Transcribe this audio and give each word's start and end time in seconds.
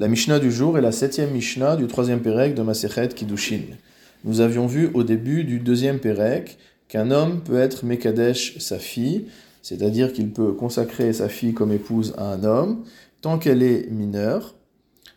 La 0.00 0.08
Mishnah 0.08 0.38
du 0.38 0.50
jour 0.50 0.78
est 0.78 0.80
la 0.80 0.92
septième 0.92 1.30
Mishnah 1.32 1.76
du 1.76 1.86
troisième 1.86 2.22
Pérec 2.22 2.54
de 2.54 2.62
Masechet 2.62 3.08
Kiddushin. 3.08 3.76
Nous 4.24 4.40
avions 4.40 4.66
vu 4.66 4.90
au 4.94 5.02
début 5.02 5.44
du 5.44 5.58
deuxième 5.58 5.98
Pérec 5.98 6.56
qu'un 6.88 7.10
homme 7.10 7.42
peut 7.42 7.58
être 7.58 7.84
Mekadesh 7.84 8.56
sa 8.60 8.78
fille, 8.78 9.26
c'est-à-dire 9.60 10.14
qu'il 10.14 10.32
peut 10.32 10.52
consacrer 10.52 11.12
sa 11.12 11.28
fille 11.28 11.52
comme 11.52 11.70
épouse 11.70 12.14
à 12.16 12.32
un 12.32 12.44
homme 12.44 12.82
tant 13.20 13.38
qu'elle 13.38 13.62
est 13.62 13.90
mineure, 13.90 14.54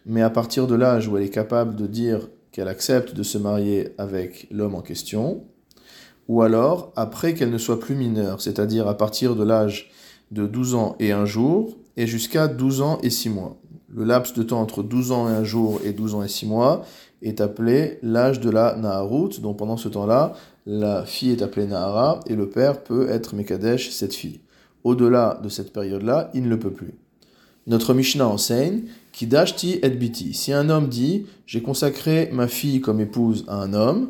mais 0.05 0.21
à 0.21 0.29
partir 0.29 0.67
de 0.67 0.75
l'âge 0.75 1.07
où 1.07 1.15
elle 1.15 1.23
est 1.23 1.29
capable 1.29 1.77
de 1.77 1.87
dire 1.87 2.27
qu'elle 2.51 2.67
accepte 2.67 3.15
de 3.15 3.23
se 3.23 3.37
marier 3.37 3.93
avec 3.97 4.47
l'homme 4.51 4.75
en 4.75 4.81
question, 4.81 5.45
ou 6.27 6.41
alors 6.41 6.91
après 6.97 7.35
qu'elle 7.35 7.51
ne 7.51 7.57
soit 7.57 7.79
plus 7.79 7.95
mineure, 7.95 8.41
c'est-à-dire 8.41 8.89
à 8.89 8.97
partir 8.97 9.37
de 9.37 9.45
l'âge 9.45 9.91
de 10.31 10.45
12 10.45 10.75
ans 10.75 10.97
et 10.99 11.13
un 11.13 11.25
jour, 11.25 11.77
et 11.95 12.05
jusqu'à 12.05 12.49
12 12.49 12.81
ans 12.81 12.99
et 13.01 13.09
6 13.09 13.29
mois. 13.29 13.62
Le 13.95 14.05
laps 14.05 14.33
de 14.33 14.43
temps 14.43 14.61
entre 14.61 14.81
12 14.81 15.11
ans 15.11 15.29
et 15.29 15.33
un 15.33 15.43
jour 15.43 15.79
et 15.83 15.93
12 15.93 16.15
ans 16.15 16.23
et 16.23 16.27
6 16.27 16.47
mois 16.47 16.85
est 17.21 17.41
appelé 17.41 17.99
l'âge 18.01 18.39
de 18.39 18.49
la 18.49 18.75
Naharut, 18.75 19.39
donc 19.41 19.57
pendant 19.57 19.77
ce 19.77 19.87
temps-là, 19.87 20.33
la 20.65 21.05
fille 21.05 21.31
est 21.31 21.41
appelée 21.41 21.67
Nahara 21.67 22.19
et 22.27 22.35
le 22.35 22.49
père 22.49 22.83
peut 22.83 23.09
être 23.09 23.35
Mekadesh, 23.35 23.89
cette 23.91 24.13
fille. 24.13 24.39
Au-delà 24.83 25.39
de 25.43 25.49
cette 25.49 25.71
période-là, 25.71 26.31
il 26.33 26.43
ne 26.43 26.49
le 26.49 26.59
peut 26.59 26.71
plus. 26.71 26.95
Notre 27.67 27.93
Mishnah 27.93 28.27
enseigne 28.27 28.83
Kidashti 29.13 29.79
et 29.81 29.89
biti. 29.89 30.33
Si 30.33 30.51
un 30.51 30.69
homme 30.69 30.89
dit 30.89 31.27
J'ai 31.45 31.61
consacré 31.61 32.29
ma 32.33 32.47
fille 32.47 32.81
comme 32.81 32.99
épouse 32.99 33.45
à 33.47 33.55
un 33.61 33.73
homme. 33.73 34.09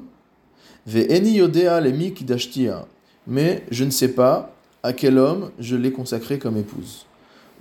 Mais 3.27 3.63
je 3.69 3.83
ne 3.83 3.89
sais 3.91 4.07
pas 4.09 4.55
à 4.81 4.93
quel 4.93 5.17
homme 5.17 5.51
je 5.59 5.75
l'ai 5.75 5.91
consacré 5.91 6.39
comme 6.39 6.57
épouse. 6.57 7.05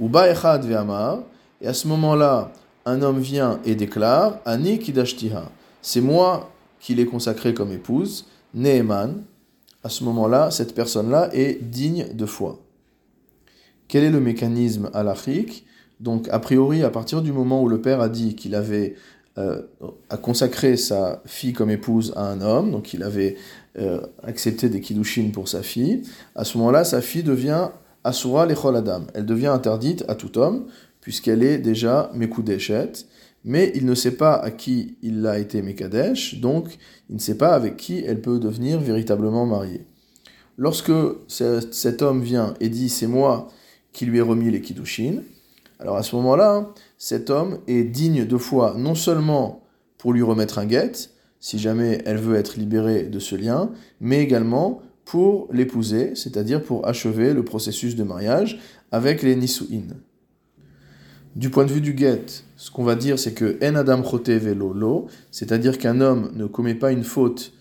Uba 0.00 0.30
echad 0.30 0.64
ve'amar. 0.64 1.18
Et 1.62 1.68
à 1.68 1.74
ce 1.74 1.86
moment-là, 1.88 2.52
un 2.84 3.00
homme 3.02 3.20
vient 3.20 3.60
et 3.64 3.76
déclare 3.76 4.40
Ani 4.44 4.80
kidashtiha. 4.80 5.48
C'est 5.80 6.00
moi 6.00 6.50
qui 6.80 6.94
l'ai 6.94 7.06
consacré 7.06 7.54
comme 7.54 7.72
épouse. 7.72 8.26
Neeman. 8.52 9.22
À 9.84 9.88
ce 9.88 10.04
moment-là, 10.04 10.50
cette 10.50 10.74
personne-là 10.74 11.30
est 11.32 11.62
digne 11.62 12.08
de 12.12 12.26
foi. 12.26 12.60
Quel 13.88 14.04
est 14.04 14.10
le 14.10 14.20
mécanisme 14.20 14.90
halachique 14.92 15.64
Donc, 16.00 16.28
a 16.30 16.38
priori, 16.38 16.82
à 16.82 16.90
partir 16.90 17.22
du 17.22 17.32
moment 17.32 17.62
où 17.62 17.68
le 17.68 17.80
père 17.80 18.00
a 18.00 18.08
dit 18.08 18.34
qu'il 18.34 18.54
avait 18.54 18.96
euh, 19.38 19.62
consacré 20.20 20.76
sa 20.76 21.22
fille 21.26 21.52
comme 21.52 21.70
épouse 21.70 22.12
à 22.16 22.28
un 22.28 22.40
homme, 22.40 22.70
donc 22.70 22.92
il 22.92 23.02
avait 23.02 23.36
euh, 23.78 24.00
accepté 24.22 24.68
des 24.68 24.80
kiddushin 24.80 25.30
pour 25.32 25.48
sa 25.48 25.62
fille, 25.62 26.02
à 26.34 26.44
ce 26.44 26.58
moment-là, 26.58 26.84
sa 26.84 27.00
fille 27.00 27.22
devient 27.22 27.68
asura 28.04 28.46
lechol 28.46 28.76
adam. 28.76 29.02
Elle 29.14 29.26
devient 29.26 29.46
interdite 29.48 30.04
à 30.08 30.14
tout 30.14 30.38
homme, 30.38 30.66
puisqu'elle 31.02 31.42
est 31.42 31.58
déjà 31.58 32.10
mekudeshet, 32.14 32.92
mais 33.44 33.72
il 33.74 33.84
ne 33.84 33.94
sait 33.94 34.16
pas 34.16 34.34
à 34.34 34.50
qui 34.50 34.96
il 35.02 35.26
a 35.26 35.38
été 35.38 35.60
mekadesh, 35.60 36.40
donc 36.40 36.78
il 37.10 37.16
ne 37.16 37.20
sait 37.20 37.36
pas 37.36 37.54
avec 37.54 37.76
qui 37.76 38.02
elle 38.06 38.22
peut 38.22 38.38
devenir 38.38 38.80
véritablement 38.80 39.44
mariée. 39.44 39.84
Lorsque 40.56 40.92
cet 41.28 42.02
homme 42.02 42.22
vient 42.22 42.54
et 42.60 42.68
dit 42.68 42.88
c'est 42.88 43.06
moi 43.06 43.48
qui 43.92 44.06
lui 44.06 44.18
ai 44.18 44.22
remis 44.22 44.50
les 44.50 44.60
kiddushin, 44.60 45.22
alors 45.80 45.96
à 45.96 46.02
ce 46.04 46.14
moment-là, 46.16 46.70
cet 46.96 47.30
homme 47.30 47.58
est 47.66 47.82
digne 47.82 48.24
de 48.24 48.36
foi 48.36 48.76
non 48.78 48.94
seulement 48.94 49.64
pour 49.98 50.12
lui 50.12 50.22
remettre 50.22 50.58
un 50.58 50.66
guet, 50.66 50.92
si 51.40 51.58
jamais 51.58 52.00
elle 52.06 52.18
veut 52.18 52.36
être 52.36 52.56
libérée 52.56 53.02
de 53.02 53.18
ce 53.18 53.34
lien, 53.34 53.70
mais 54.00 54.20
également 54.20 54.80
pour 55.04 55.48
l'épouser, 55.52 56.14
c'est-à-dire 56.14 56.62
pour 56.62 56.86
achever 56.86 57.34
le 57.34 57.44
processus 57.44 57.96
de 57.96 58.04
mariage 58.04 58.60
avec 58.92 59.22
les 59.22 59.34
nisuin. 59.34 59.82
Du 61.34 61.48
point 61.48 61.64
de 61.64 61.72
vue 61.72 61.80
du 61.80 61.94
guet, 61.94 62.26
ce 62.56 62.70
qu'on 62.70 62.84
va 62.84 62.94
dire, 62.94 63.18
c'est 63.18 63.32
que 63.32 63.58
en 63.62 63.74
adam 63.74 64.02
velo 64.02 65.06
c'est-à-dire 65.30 65.78
qu'un 65.78 66.00
homme 66.02 66.30
ne 66.34 66.44
commet 66.46 66.74
pas 66.74 66.92
une 66.92 67.04
faute 67.04 67.52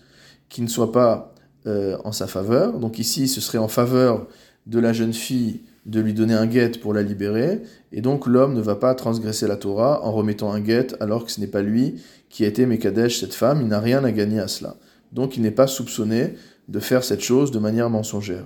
qui 0.50 0.60
ne 0.60 0.66
soit 0.68 0.92
pas 0.92 1.34
euh, 1.66 1.96
en 2.04 2.12
sa 2.12 2.26
faveur. 2.26 2.78
Donc 2.78 2.98
ici, 2.98 3.28
ce 3.28 3.40
serait 3.40 3.58
en 3.58 3.68
faveur 3.68 4.26
de 4.66 4.78
la 4.78 4.92
jeune 4.92 5.14
fille 5.14 5.62
de 5.86 6.00
lui 6.00 6.12
donner 6.12 6.34
un 6.34 6.46
guet 6.46 6.72
pour 6.80 6.92
la 6.92 7.02
libérer, 7.02 7.62
et 7.90 8.02
donc 8.02 8.26
l'homme 8.26 8.54
ne 8.54 8.60
va 8.60 8.76
pas 8.76 8.94
transgresser 8.94 9.48
la 9.48 9.56
Torah 9.56 10.04
en 10.04 10.12
remettant 10.12 10.52
un 10.52 10.60
guet 10.60 10.88
alors 11.00 11.24
que 11.24 11.32
ce 11.32 11.40
n'est 11.40 11.48
pas 11.48 11.62
lui 11.62 11.96
qui 12.28 12.44
a 12.44 12.48
été 12.48 12.66
Mekadesh, 12.66 13.20
cette 13.20 13.34
femme, 13.34 13.60
il 13.62 13.68
n'a 13.68 13.80
rien 13.80 14.04
à 14.04 14.12
gagner 14.12 14.38
à 14.38 14.48
cela. 14.48 14.76
Donc 15.12 15.36
il 15.36 15.42
n'est 15.42 15.50
pas 15.50 15.66
soupçonné 15.66 16.34
de 16.68 16.78
faire 16.78 17.04
cette 17.04 17.20
chose 17.20 17.50
de 17.50 17.58
manière 17.58 17.90
mensongère. 17.90 18.44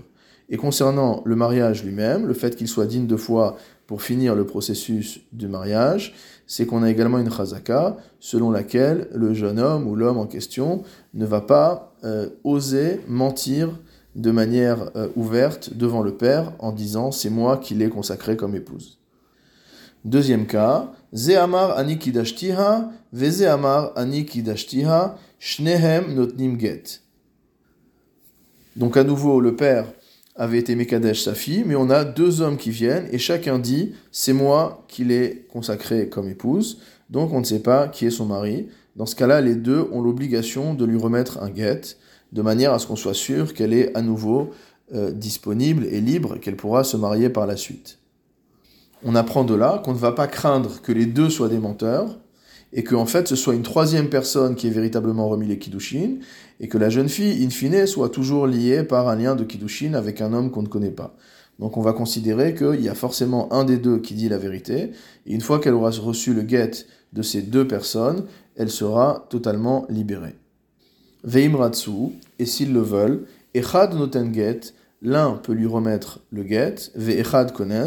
Et 0.49 0.57
concernant 0.57 1.23
le 1.25 1.37
mariage 1.37 1.85
lui-même, 1.85 2.27
le 2.27 2.35
fait 2.35 2.57
qu'il 2.57 2.69
soit 2.69 2.87
digne 2.87 3.07
de 3.07 3.17
foi 3.17 3.57
pour 3.87 4.03
finir 4.03 4.35
le 4.35 4.45
processus 4.45 5.21
du 5.33 5.49
mariage, 5.49 6.15
c'est 6.47 6.67
qu'on 6.67 6.83
a 6.83 6.91
également 6.91 7.19
une 7.19 7.31
chazaka 7.31 7.97
selon 8.21 8.51
laquelle 8.51 9.09
le 9.15 9.35
jeune 9.35 9.59
homme 9.59 9.87
ou 9.87 9.95
l'homme 9.95 10.19
en 10.19 10.27
question 10.27 10.83
ne 11.15 11.25
va 11.27 11.41
pas 11.41 11.95
euh, 12.05 12.29
oser 12.45 13.01
mentir 13.09 13.71
de 14.15 14.31
manière 14.31 14.91
euh, 14.97 15.09
ouverte 15.15 15.75
devant 15.75 16.03
le 16.03 16.17
père 16.17 16.53
en 16.59 16.73
disant 16.73 17.13
c'est 17.13 17.31
moi 17.31 17.59
qui 17.59 17.75
l'ai 17.75 17.89
consacré 17.89 18.37
comme 18.37 18.55
épouse. 18.55 18.99
Deuxième 20.05 20.47
cas, 20.47 20.93
Zehamar 21.13 21.77
ani 21.77 21.99
kidashtiha, 21.99 22.91
Vezehamar 23.13 23.93
ani 23.97 24.27
Shnehem 25.39 26.15
notnim 26.15 26.59
get. 26.59 27.03
Donc 28.77 28.97
à 28.97 29.05
nouveau, 29.05 29.41
le 29.41 29.57
père 29.57 29.87
avait 30.37 30.59
été 30.59 30.75
Mekadesh 30.75 31.23
sa 31.23 31.35
fille, 31.35 31.65
mais 31.67 31.77
on 31.77 31.91
a 31.91 32.05
deux 32.05 32.41
hommes 32.41 32.57
qui 32.57 32.71
viennent 32.71 33.09
et 33.11 33.19
chacun 33.19 33.59
dit 33.59 33.95
c'est 34.13 34.33
moi 34.33 34.85
qui 34.89 35.05
l'ai 35.05 35.47
consacré 35.51 36.09
comme 36.09 36.29
épouse, 36.29 36.79
donc 37.11 37.33
on 37.33 37.41
ne 37.41 37.45
sait 37.45 37.63
pas 37.63 37.89
qui 37.89 38.07
est 38.07 38.11
son 38.11 38.27
mari. 38.27 38.69
Dans 38.97 39.07
ce 39.07 39.15
cas-là, 39.15 39.41
les 39.41 39.55
deux 39.55 39.87
ont 39.93 40.03
l'obligation 40.03 40.75
de 40.75 40.85
lui 40.85 40.99
remettre 40.99 41.43
un 41.43 41.55
get 41.55 41.81
de 42.33 42.43
manière 42.43 42.73
à 42.73 42.79
ce 42.79 42.87
qu'on 42.87 42.97
soit 42.97 43.15
sûr 43.15 43.55
qu'elle 43.55 43.73
est 43.73 43.97
à 43.97 44.03
nouveau 44.03 44.51
euh, 44.95 45.11
disponible 45.11 45.87
et 45.87 46.01
libre, 46.01 46.37
qu'elle 46.37 46.57
pourra 46.57 46.85
se 46.85 46.97
marier 46.97 47.29
par 47.29 47.47
la 47.47 47.57
suite. 47.57 47.99
On 49.05 49.15
apprend 49.15 49.45
de 49.45 49.55
là 49.55 49.81
qu'on 49.85 49.93
ne 49.93 49.99
va 49.99 50.13
pas 50.13 50.27
craindre 50.27 50.81
que 50.83 50.93
les 50.93 51.07
deux 51.07 51.31
soient 51.31 51.49
des 51.49 51.59
menteurs, 51.59 52.19
et 52.73 52.85
qu'en 52.85 53.03
en 53.03 53.07
fait 53.07 53.29
ce 53.29 53.37
soit 53.37 53.55
une 53.55 53.63
troisième 53.63 54.09
personne 54.09 54.55
qui 54.55 54.67
ait 54.67 54.71
véritablement 54.71 55.29
remis 55.29 55.47
les 55.47 55.59
Kiddushin, 55.59 56.17
et 56.61 56.69
que 56.69 56.79
la 56.79 56.89
jeune 56.89 57.09
fille, 57.09 57.45
in 57.45 57.51
fine, 57.51 57.87
soit 57.87 58.09
toujours 58.09 58.47
liée 58.47 58.83
par 58.83 59.09
un 59.09 59.17
lien 59.17 59.37
de 59.37 59.45
Kiddushin 59.45 59.95
avec 59.95 60.21
un 60.21 60.33
homme 60.33 60.51
qu'on 60.51 60.63
ne 60.63 60.69
connaît 60.69 60.91
pas. 60.91 61.17
Donc 61.59 61.77
on 61.77 61.83
va 61.83 61.93
considérer 61.93 62.55
qu'il 62.55 62.83
y 62.83 62.89
a 62.89 62.95
forcément 62.95 63.53
un 63.53 63.65
des 63.65 63.79
deux 63.79 63.99
qui 63.99 64.15
dit 64.15 64.29
la 64.29 64.39
vérité, 64.39 64.91
et 65.27 65.35
une 65.35 65.41
fois 65.41 65.59
qu'elle 65.59 65.75
aura 65.75 65.91
reçu 65.91 66.35
le 66.35 66.47
get 66.47 66.87
de 67.13 67.23
ces 67.23 67.43
deux 67.43 67.67
personnes, 67.67 68.25
elle 68.57 68.71
sera 68.71 69.27
totalement 69.31 69.87
libérée. 69.89 70.35
Veimratsu, 71.25 72.13
et 72.39 72.47
s'ils 72.47 72.73
le 72.73 72.81
veulent, 72.81 73.25
Echad 73.55 73.95
noten 73.95 74.35
get, 74.35 74.61
l'un 75.03 75.33
peut 75.33 75.53
lui 75.53 75.67
remettre 75.67 76.21
le 76.31 76.47
get, 76.47 76.75
Ve'echad 76.95 77.53
kones, 77.53 77.87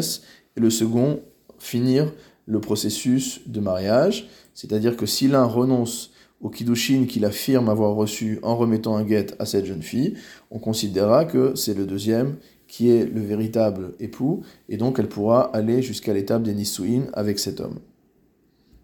et 0.56 0.60
le 0.60 0.70
second 0.70 1.20
finir 1.58 2.12
le 2.50 2.60
processus 2.60 3.40
de 3.46 3.60
mariage, 3.60 4.28
c'est-à-dire 4.54 4.96
que 4.96 5.06
si 5.06 5.28
l'un 5.28 5.44
renonce 5.44 6.10
au 6.40 6.50
kiddushin 6.50 7.06
qu'il 7.06 7.24
affirme 7.24 7.68
avoir 7.68 7.94
reçu 7.94 8.40
en 8.42 8.56
remettant 8.56 8.96
un 8.96 9.06
get 9.06 9.28
à 9.38 9.46
cette 9.46 9.66
jeune 9.66 9.82
fille, 9.82 10.14
on 10.50 10.58
considérera 10.58 11.24
que 11.24 11.54
c'est 11.54 11.74
le 11.74 11.86
deuxième 11.86 12.36
qui 12.66 12.90
est 12.90 13.04
le 13.04 13.20
véritable 13.20 13.94
époux, 14.00 14.42
et 14.68 14.76
donc 14.76 14.98
elle 14.98 15.08
pourra 15.08 15.42
aller 15.54 15.82
jusqu'à 15.82 16.12
l'étape 16.12 16.42
des 16.42 16.54
nisuin 16.54 17.04
avec 17.12 17.38
cet 17.38 17.60
homme. 17.60 17.80